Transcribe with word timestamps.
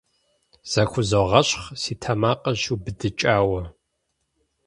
Захузогъэщхъ, 0.71 1.65
си 1.81 1.93
тэмакъыр 2.01 2.55
щиубыдыкӀауэ. 2.61 3.61